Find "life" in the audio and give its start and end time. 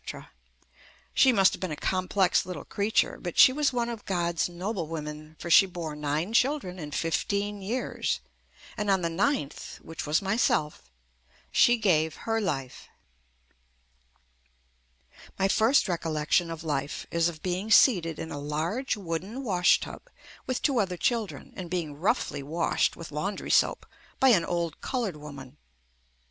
12.41-12.87, 16.63-17.05